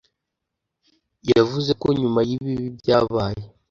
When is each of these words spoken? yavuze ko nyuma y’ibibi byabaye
yavuze 1.31 1.71
ko 1.81 1.87
nyuma 1.99 2.19
y’ibibi 2.27 2.67
byabaye 2.79 3.43